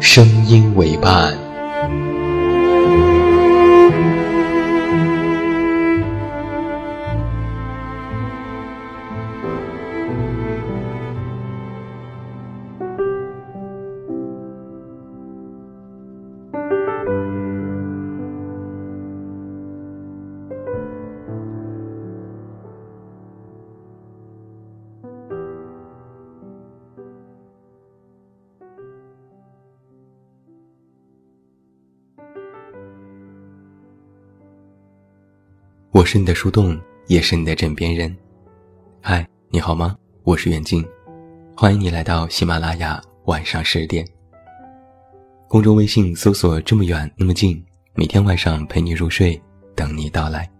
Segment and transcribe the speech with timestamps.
[0.00, 1.39] 声音为伴。
[36.00, 38.16] 我是你的树洞，也是你的枕边人。
[39.02, 39.94] 嗨，你好吗？
[40.22, 40.82] 我是远近，
[41.54, 44.02] 欢迎你来到喜马拉雅晚上十点。
[45.46, 47.62] 公众微信搜索“这么远那么近”，
[47.92, 49.38] 每天晚上陪你入睡，
[49.74, 50.50] 等你到来。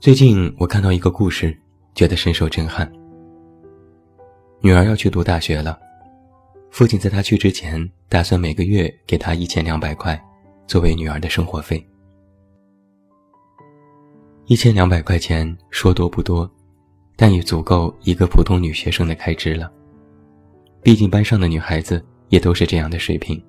[0.00, 1.54] 最近我看到一个故事，
[1.94, 2.90] 觉得深受震撼。
[4.62, 5.78] 女儿要去读大学了，
[6.70, 10.18] 父亲在她去之前，打算每个月给她一千两百块，
[10.66, 11.86] 作为女儿的生活费。
[14.46, 16.50] 一千两百块钱说多不多，
[17.16, 19.72] 但也足够一个普通女学生的开支了。
[20.82, 23.42] 毕竟班上的女孩子也都是这样的水平。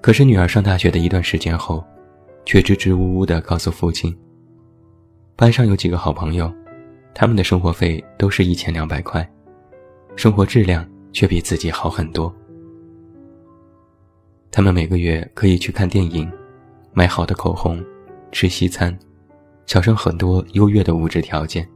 [0.00, 1.84] 可是女儿上大学的一段时间后，
[2.44, 4.12] 却支支吾吾地告诉父亲，
[5.36, 6.52] 班上有几个好朋友，
[7.14, 9.24] 他们的生活费都是一千两百块，
[10.16, 12.34] 生活质量却比自己好很多。
[14.50, 16.28] 他们每个月可以去看电影，
[16.92, 17.80] 买好的口红。
[18.32, 18.98] 吃西餐，
[19.66, 21.68] 享受很多优越的物质条件。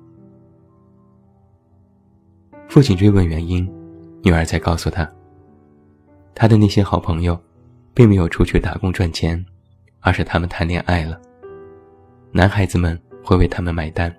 [2.68, 3.70] 父亲追问原因，
[4.22, 5.08] 女儿才告诉他：
[6.34, 7.38] 他的那些好朋友，
[7.94, 9.44] 并没有出去打工赚钱，
[10.00, 11.20] 而是他们谈恋爱了。
[12.32, 14.14] 男孩子们会为他们买单，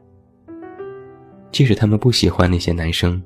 [1.51, 3.21] 即使他们不喜欢那些男生，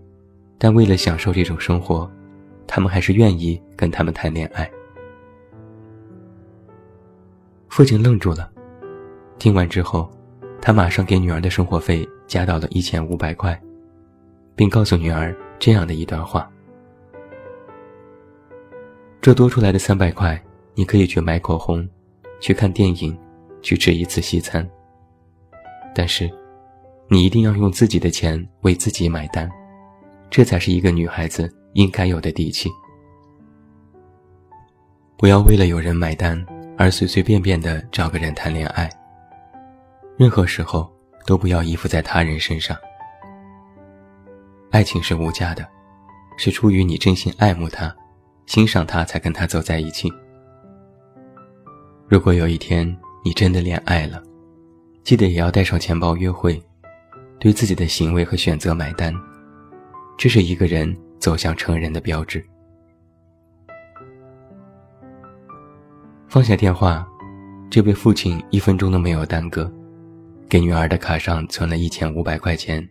[0.57, 2.09] 但为了享受这种生活，
[2.65, 4.69] 他们还是愿意跟他们谈恋爱。
[7.69, 8.50] 父亲愣住了。
[9.41, 10.07] 听完之后，
[10.61, 13.59] 他马上给女儿的生活费加到了一千五百块，
[14.55, 16.47] 并告诉女儿这样的一段话：
[19.19, 20.39] 这多出来的三百块，
[20.75, 21.89] 你可以去买口红，
[22.39, 23.17] 去看电影，
[23.63, 24.63] 去吃一次西餐。
[25.95, 26.29] 但是，
[27.07, 29.49] 你一定要用自己的钱为自己买单，
[30.29, 32.69] 这才是一个女孩子应该有的底气。
[35.17, 36.45] 不要为了有人买单
[36.77, 38.87] 而随随便便的找个人谈恋爱。
[40.21, 40.87] 任何时候
[41.25, 42.77] 都不要依附在他人身上。
[44.69, 45.67] 爱情是无价的，
[46.37, 47.91] 是出于你真心爱慕他、
[48.45, 50.13] 欣赏他才跟他走在一起。
[52.07, 52.85] 如果有一天
[53.25, 54.21] 你真的恋爱了，
[55.03, 56.61] 记得也要带上钱包约会，
[57.39, 59.11] 对自己的行为和选择买单，
[60.19, 62.45] 这是一个人走向成人的标志。
[66.27, 67.03] 放下电话，
[67.71, 69.67] 这位父亲一分钟都没有耽搁。
[70.51, 72.85] 给女儿的卡上存了一千五百块钱，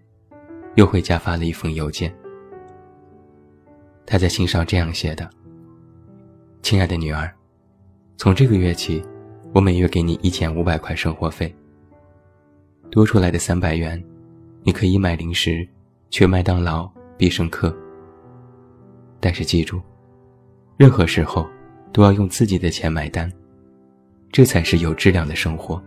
[0.77, 2.11] 又回家发了一封邮件。
[4.07, 5.29] 他在信上这样写的
[6.65, 7.31] ：“亲爱的女儿，
[8.17, 9.05] 从这个月起，
[9.53, 11.55] 我每月给你一千五百块生活费。
[12.91, 14.03] 多出来的三百元，
[14.63, 15.69] 你可以买零食，
[16.09, 17.77] 去麦当劳、必胜客。
[19.21, 19.83] 但是记住，
[20.79, 21.47] 任何时候
[21.93, 23.31] 都要用自己的钱买单，
[24.33, 25.79] 这才是有质量的生活。”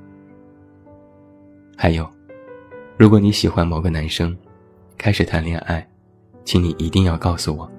[1.76, 2.10] 还有，
[2.98, 4.36] 如果你喜欢某个男生，
[4.98, 5.86] 开始谈恋爱，
[6.46, 7.70] 请你一定要告诉我，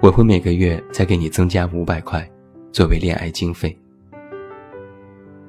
[0.00, 2.28] 我会每个月再给你增加五百块，
[2.72, 3.76] 作为恋爱经费。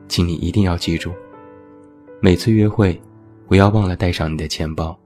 [0.08, 1.12] 请你一定要记住，
[2.20, 3.00] 每次约会，
[3.48, 4.98] 不要忘了带上你的钱包。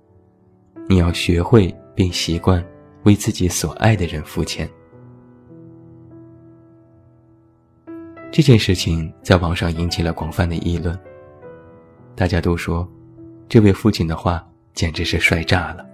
[0.87, 2.65] 你要学会并习惯
[3.03, 4.67] 为自己所爱的人付钱。
[8.31, 10.97] 这件事情在网上引起了广泛的议论。
[12.19, 12.85] 大家都说，
[13.47, 15.85] 这位父亲的话简直是帅炸了。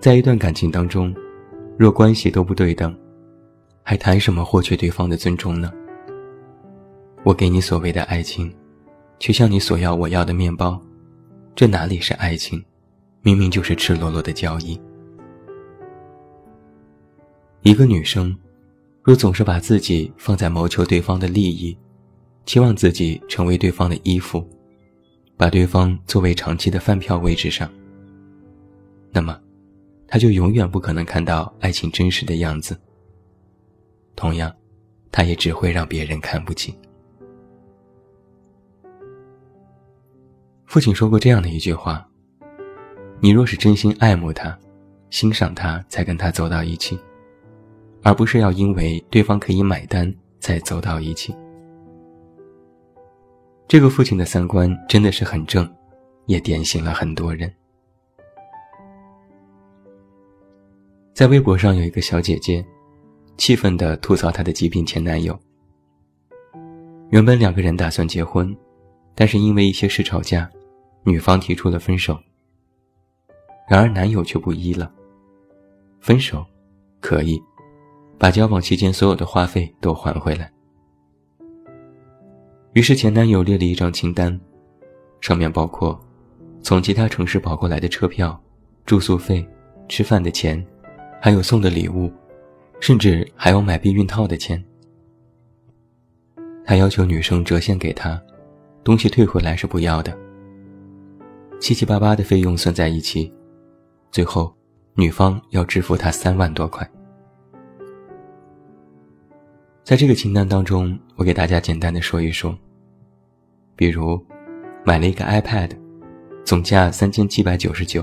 [0.00, 1.14] 在一段感情当中，
[1.76, 2.98] 若关系都不对等，
[3.82, 5.70] 还谈什么获取对方的尊重呢？
[7.22, 8.50] 我给你所谓的爱情，
[9.18, 10.80] 却向你索要我要的面包，
[11.54, 12.64] 这哪里是爱情？
[13.20, 14.80] 明明就是赤裸裸的交易。
[17.60, 18.34] 一个女生。
[19.02, 21.76] 若总是把自己放在谋求对方的利益，
[22.46, 24.46] 期望自己成为对方的依附，
[25.36, 27.70] 把对方作为长期的饭票位置上，
[29.10, 29.40] 那么，
[30.06, 32.78] 他就永远不可能看到爱情真实的样子。
[34.14, 34.54] 同样，
[35.10, 36.74] 他也只会让别人看不起。
[40.66, 42.06] 父亲说过这样的一句话
[43.20, 44.58] ：“你若是真心爱慕他，
[45.10, 46.98] 欣赏他，才跟他走到一起。”
[48.02, 51.34] 而不是要因为对方可以买单才走到一起。
[53.74, 55.68] 这个父亲的三观真的是很正，
[56.26, 57.52] 也点醒了很多人。
[61.12, 62.64] 在微博上有一个小姐姐，
[63.36, 65.36] 气愤地吐槽她的极品前男友。
[67.10, 68.56] 原本两个人打算结婚，
[69.12, 70.48] 但是因为一些事吵架，
[71.02, 72.16] 女方提出了分手。
[73.68, 74.88] 然而男友却不依了，
[75.98, 76.46] 分手，
[77.00, 77.42] 可以。
[78.20, 80.53] 把交往期间所有的花费都还回来。
[82.74, 84.38] 于是前男友列了一张清单，
[85.20, 85.98] 上面包括
[86.60, 88.38] 从其他城市跑过来的车票、
[88.84, 89.46] 住宿费、
[89.88, 90.64] 吃饭的钱，
[91.20, 92.12] 还有送的礼物，
[92.80, 94.62] 甚至还有买避孕套的钱。
[96.64, 98.20] 他要求女生折现给他，
[98.82, 100.16] 东西退回来是不要的。
[101.60, 103.32] 七七八八的费用算在一起，
[104.10, 104.52] 最后
[104.94, 106.90] 女方要支付他三万多块。
[109.84, 112.56] 在这个清单当中，我给大家简单的说一说。
[113.76, 114.20] 比如，
[114.84, 115.70] 买了一个 iPad，
[116.44, 118.02] 总价三千七百九十九；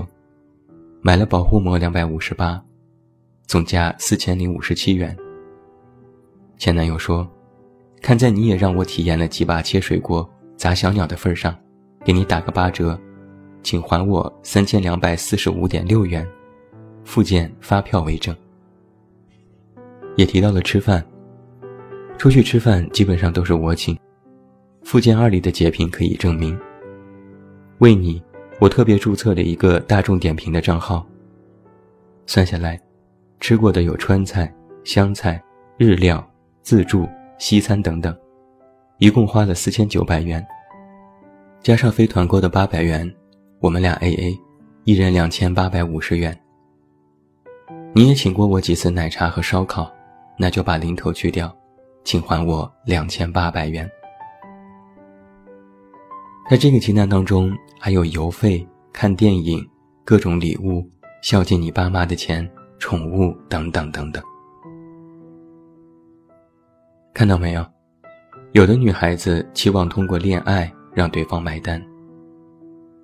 [1.00, 2.62] 买了保护膜两百五十八，
[3.46, 5.16] 总价四千零五十七元。
[6.58, 7.28] 前男友说
[8.02, 11.58] ：“看在你也让我体验了几把切水果、砸小鸟的份上，
[12.04, 12.98] 给你打个八折，
[13.62, 16.26] 请还我三千两百四十五点六元，
[17.04, 18.36] 附件发票为证。”
[20.16, 21.04] 也提到了吃饭。
[22.22, 23.98] 出去吃饭基本上都是我请，
[24.84, 26.56] 附件二里的截屏可以证明。
[27.78, 28.22] 为你，
[28.60, 31.04] 我特别注册了一个大众点评的账号。
[32.24, 32.80] 算下来，
[33.40, 34.54] 吃过的有川菜、
[34.84, 35.42] 湘菜、
[35.76, 36.24] 日料、
[36.62, 37.08] 自助、
[37.38, 38.16] 西餐等等，
[38.98, 40.46] 一共花了四千九百元，
[41.60, 43.12] 加上非团购的八百元，
[43.58, 44.38] 我们俩 A A，
[44.84, 46.40] 一人两千八百五十元。
[47.92, 49.92] 你也请过我几次奶茶和烧烤，
[50.38, 51.52] 那就把零头去掉。
[52.04, 53.88] 请还我两千八百元。
[56.50, 59.66] 在这个清单当中，还有邮费、看电影、
[60.04, 60.86] 各种礼物、
[61.22, 64.22] 孝敬你爸妈的钱、宠物等等等等。
[67.14, 67.64] 看到没有？
[68.52, 71.82] 有的女孩子期望通过恋爱让对方买单。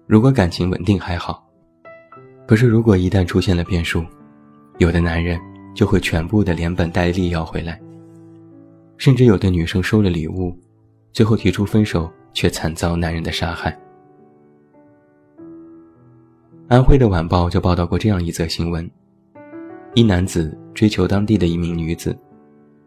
[0.06, 1.46] 如果感情稳定还好，
[2.46, 4.04] 可是如果一旦出现了变数，
[4.78, 5.40] 有的男人
[5.74, 7.80] 就会全部的连本带利要回来。
[8.98, 10.54] 甚至有的女生收了礼物，
[11.12, 13.78] 最后提出分手，却惨遭男人的杀害。
[16.66, 18.90] 安徽的晚报就报道过这样一则新闻：
[19.94, 22.16] 一男子追求当地的一名女子，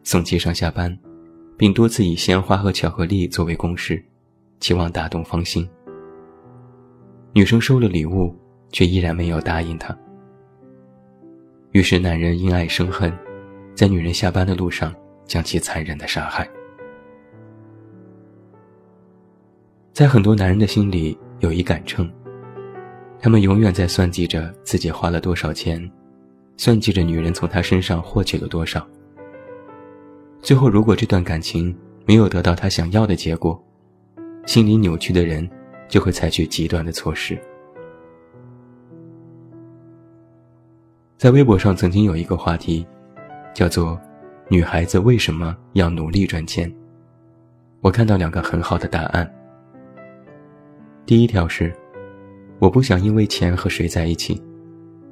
[0.04, 0.96] 送其上下班，
[1.58, 4.04] 并多次以鲜花和巧克力作为攻势，
[4.60, 5.68] 期望打动芳心。
[7.32, 8.36] 女生收了礼物，
[8.74, 9.98] 却依然没有答应他。
[11.72, 13.12] 于是男人因爱生恨，
[13.74, 14.94] 在女人下班的路上。
[15.32, 16.46] 将其残忍的杀害。
[19.94, 22.12] 在很多男人的心里有一杆秤，
[23.18, 25.90] 他们永远在算计着自己花了多少钱，
[26.58, 28.86] 算计着女人从他身上获取了多少。
[30.42, 31.74] 最后，如果这段感情
[32.06, 33.58] 没有得到他想要的结果，
[34.46, 35.50] 心理扭曲的人
[35.88, 37.40] 就会采取极端的措施。
[41.16, 42.86] 在微博上曾经有一个话题，
[43.54, 43.98] 叫做。
[44.52, 46.70] 女孩子为什么要努力赚钱？
[47.80, 49.34] 我看到两个很好的答案。
[51.06, 51.74] 第一条是，
[52.60, 54.44] 我不想因为钱和谁在一起，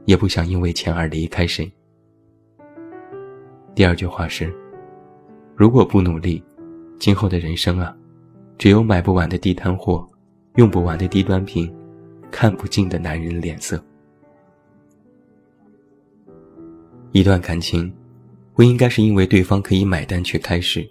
[0.04, 1.72] 也不想因为钱而离开谁。
[3.74, 4.54] 第二句话是，
[5.56, 6.44] 如果不努力，
[7.00, 7.96] 今后的人生啊，
[8.58, 10.06] 只有买不完的地摊货，
[10.56, 11.74] 用不完的低端品，
[12.30, 13.82] 看不尽的男人脸色。
[17.14, 17.90] 一段感情，
[18.60, 20.86] 不应该是因为对方可以买单去开始，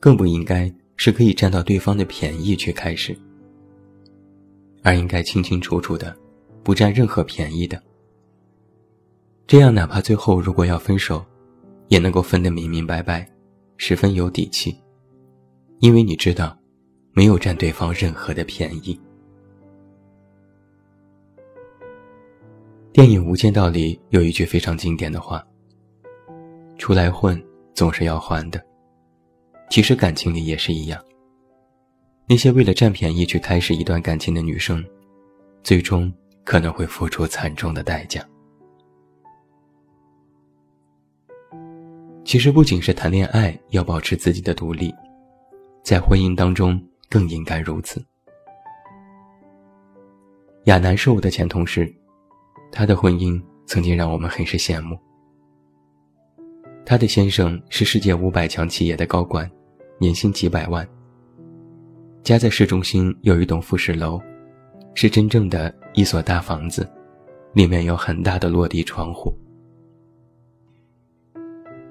[0.00, 3.14] 更不应该是可以占到对方的便宜去开始，
[4.82, 6.16] 而应该清清楚楚的，
[6.62, 7.78] 不占任何便宜的。
[9.46, 11.22] 这样，哪怕最后如果要分手，
[11.88, 13.30] 也能够分得明明白白，
[13.76, 14.74] 十分有底气，
[15.80, 16.58] 因为你知道，
[17.12, 18.98] 没有占对方任何的便宜。
[22.90, 25.46] 电影《无间道》里有一句非常经典的话
[26.78, 27.42] ：“出来混
[27.74, 28.64] 总是要还的。”
[29.70, 31.02] 其实感情里也是一样。
[32.28, 34.84] 那些为了占便宜去开始一段感情的女生，
[35.62, 36.12] 最终
[36.44, 38.24] 可能会付出惨重的代价。
[42.24, 44.92] 其实不仅是谈恋爱要保持自己的独立，
[45.84, 48.04] 在婚姻当中更应该如此。
[50.64, 51.92] 亚楠是我的前同事。
[52.72, 54.98] 他的婚姻曾经让我们很是羡慕。
[56.88, 59.50] 他的先生是世界五百强企业的高管，
[59.98, 60.88] 年薪几百万。
[62.22, 64.20] 家在市中心，有一栋复式楼，
[64.94, 66.88] 是真正的一所大房子，
[67.54, 69.36] 里面有很大的落地窗户。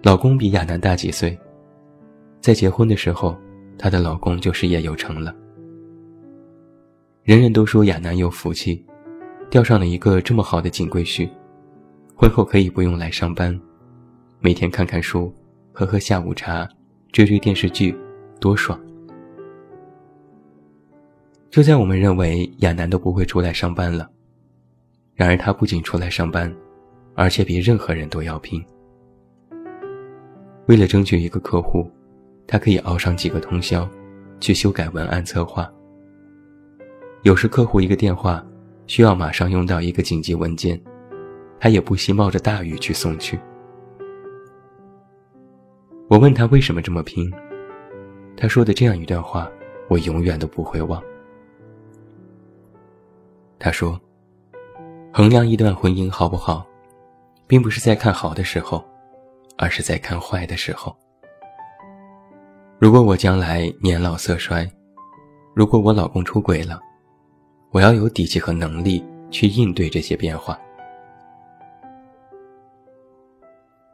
[0.02, 1.38] 老公比亚楠大几岁，
[2.40, 3.36] 在结婚的时候，
[3.78, 5.36] 她的老公就事业有成了。
[7.24, 8.82] 人人都说亚楠有福气。
[9.50, 11.30] 钓上了一个这么好的金龟婿，
[12.16, 13.58] 婚后可以不用来上班，
[14.46, 15.34] 每天看看书，
[15.74, 16.70] 喝喝下午茶，
[17.12, 17.98] 追追电视剧，
[18.40, 18.80] 多爽！
[21.50, 24.08] 就在我们认为亚楠都不会出来上班了，
[25.16, 26.56] 然而他不仅出来上班，
[27.16, 28.64] 而且比任何人都要拼。
[30.68, 31.90] 为了争取一个客户，
[32.46, 33.90] 他可以熬上几个通宵，
[34.40, 35.68] 去修改文案策划。
[37.24, 38.46] 有时客户一个电话。
[38.86, 40.80] 需要马上用到一个紧急文件，
[41.60, 43.40] 他也不惜冒着大雨去送去。
[46.08, 47.32] 我问他为什么这么拼，
[48.38, 49.50] 他说的这样一段话，
[49.90, 51.02] 我永远都不会忘。
[53.58, 54.00] 他说
[55.12, 56.66] ：“衡量一段婚姻好不好，
[57.48, 58.84] 并不是在看好的时候，
[59.58, 60.96] 而是在看坏的时候。
[62.78, 64.70] 如果我将来年老色衰，
[65.56, 66.80] 如果我老公出轨了。”
[67.72, 70.58] 我要有底气和能力去应对这些变化。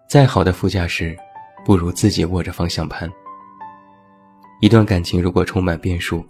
[0.07, 1.17] 再好的副驾驶，
[1.65, 3.11] 不如自己握着方向盘。
[4.61, 6.23] 一段感情如果充满变数，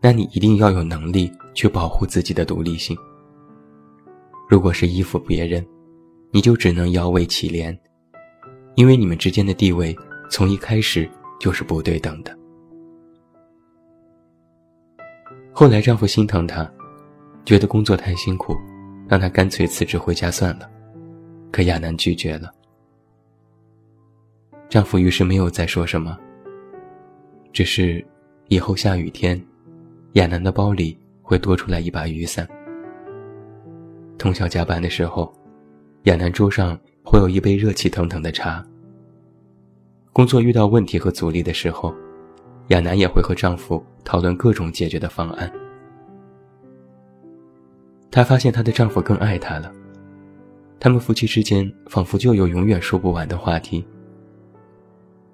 [0.00, 2.96] 那你一定要有能力去保护自己的独立性。
[4.48, 5.66] 如果是依附别人，
[6.30, 7.76] 你就只能摇尾乞怜，
[8.74, 9.96] 因为你们之间的地位
[10.30, 11.08] 从一开始
[11.40, 12.36] 就是不对等的。
[15.52, 16.70] 后来，丈夫心疼她，
[17.46, 18.54] 觉得工作太辛苦，
[19.08, 20.70] 让她干脆辞职回家算了。
[21.50, 22.52] 可亚楠拒绝了。
[24.76, 26.18] 丈夫于是没有再说什么，
[27.50, 28.04] 只是
[28.48, 29.42] 以后下雨天，
[30.12, 32.46] 亚楠的包里会多出来一把雨伞。
[34.18, 35.32] 通宵加班的时候，
[36.02, 38.62] 亚楠桌上会有一杯热气腾腾的茶。
[40.12, 41.94] 工作遇到问题和阻力的时候。
[42.68, 45.50] 亚楠也会和丈夫讨论各种解决的方案。
[48.10, 49.72] 她发现她的丈夫更爱她了，
[50.78, 53.82] 他们夫妻之间仿佛就有永远说不完的话题。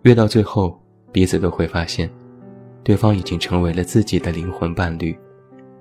[0.03, 0.81] 越到最后，
[1.11, 2.11] 彼此都会发现，
[2.83, 5.17] 对方已经成为了自己的灵魂伴侣，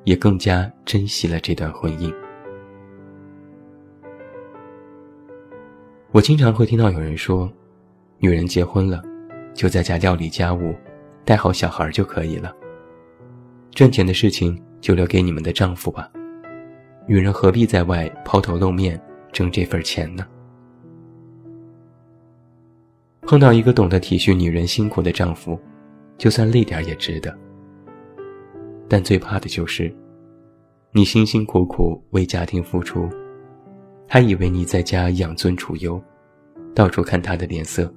[0.04, 2.14] 也更加珍惜了这段婚姻。
[6.12, 7.52] 我经常会听到有人说，
[8.20, 9.02] 女人结婚了，
[9.54, 10.76] 就在家料理家务。
[11.24, 12.52] 带好小孩就可以了。
[13.70, 16.12] 赚钱的事情就留给你们的丈夫吧，
[17.08, 19.00] 女人何必在外抛头露面
[19.32, 20.26] 挣这份钱呢？
[23.22, 25.58] 碰到一个懂得体恤女人辛苦的丈夫，
[26.18, 27.36] 就算累点也值得。
[28.88, 29.94] 但最怕的就是，
[30.92, 33.08] 你辛辛苦苦为家庭付出，
[34.08, 36.02] 他以为你在家养尊处优，
[36.76, 37.94] 到处看他的脸色，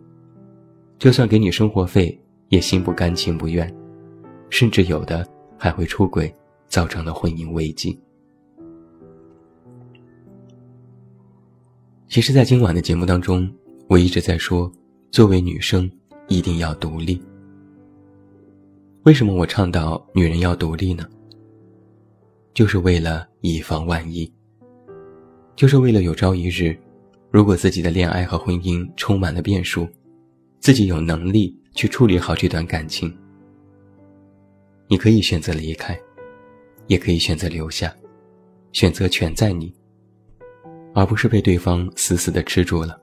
[0.99, 2.21] 就算给你生活费。
[2.51, 3.75] 也心不甘情不愿，
[4.49, 5.27] 甚至有的
[5.59, 6.33] 还会出轨，
[6.69, 7.99] 造成了婚姻危机。
[12.07, 13.51] 其实，在今晚的节目当中，
[13.89, 14.71] 我一直在说，
[15.15, 15.89] 作为女生
[16.27, 17.23] 一定要独立。
[19.05, 21.09] 为什么我倡导女人要独立呢？
[22.53, 24.29] 就是为了以防万一，
[25.55, 26.77] 就是为了有朝一日，
[27.31, 29.89] 如果自己的恋爱和婚姻充满了变数，
[30.59, 31.57] 自己有能力。
[31.75, 33.17] 去处理好这段感情，
[34.89, 35.97] 你可以选择离开，
[36.89, 37.95] 也可以选择留下，
[38.73, 39.73] 选择权在你，
[40.93, 43.01] 而不是被对方死死的吃住了，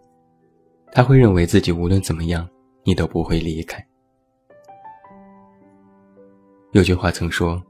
[0.93, 2.47] 他会认为自己无论怎么样，
[2.83, 3.85] 你都不会离开。
[6.73, 7.61] 有句话曾说：“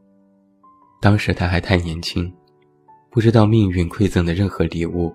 [1.02, 2.32] 当时他还太年轻，
[3.10, 5.14] 不知道命运馈赠的任何礼物，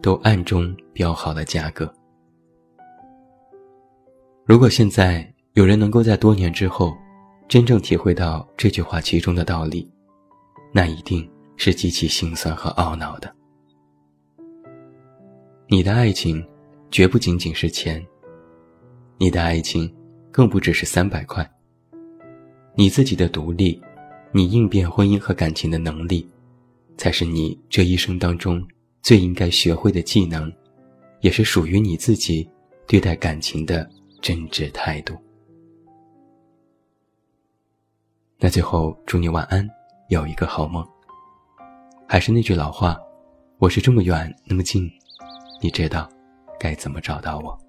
[0.00, 1.92] 都暗中标好了价格。”
[4.46, 6.96] 如果现在有人能够在多年之后，
[7.48, 9.90] 真正体会到这句话其中的道理，
[10.72, 13.34] 那一定是极其心酸和懊恼的。
[15.68, 16.44] 你的爱情，
[16.90, 18.04] 绝不仅仅是钱。
[19.18, 19.92] 你的爱情，
[20.30, 21.48] 更不只是三百块。
[22.74, 23.80] 你自己的独立，
[24.32, 26.28] 你应变婚姻和感情的能力，
[26.96, 28.64] 才是你这一生当中
[29.02, 30.52] 最应该学会的技能，
[31.20, 32.48] 也是属于你自己
[32.86, 33.88] 对待感情的
[34.20, 35.16] 真挚态度。
[38.38, 39.68] 那最后，祝你晚安，
[40.08, 40.86] 有一个好梦。
[42.06, 42.96] 还是那句老话，
[43.58, 44.88] 我是这么远那么近，
[45.60, 46.08] 你知道
[46.58, 47.67] 该怎么找到我。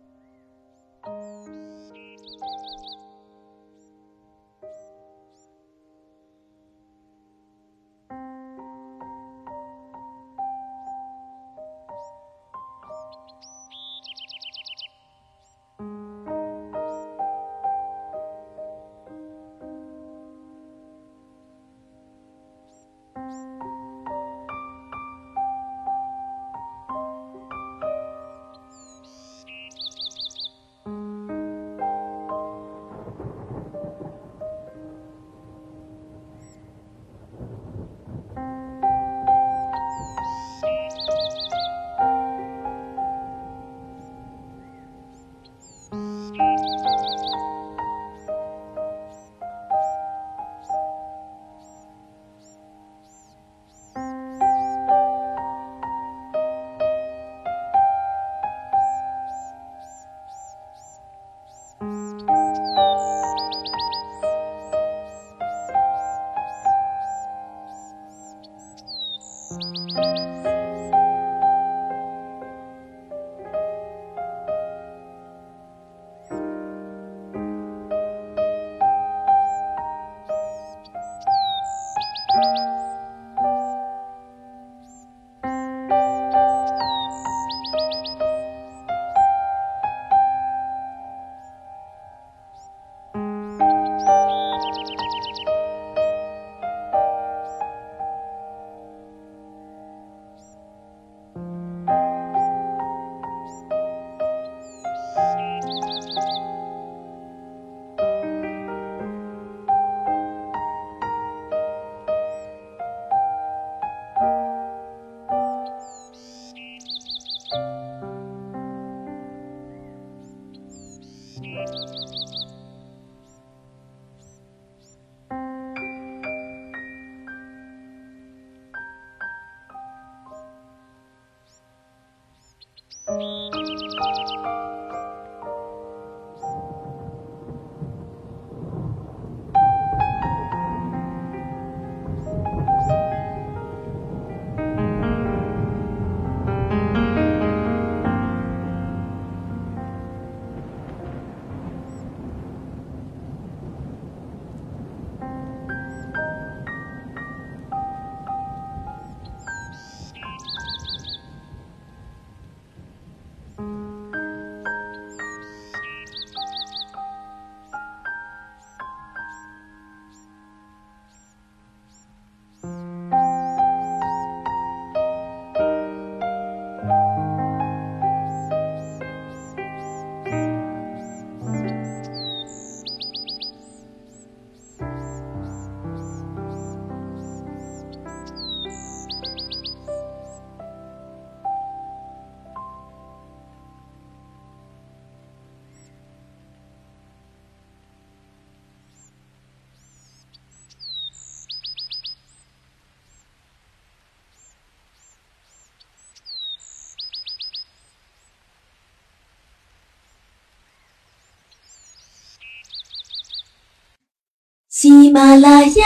[215.09, 215.85] 喜马拉雅，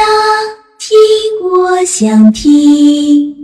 [0.77, 0.99] 听
[1.49, 3.42] 我想听。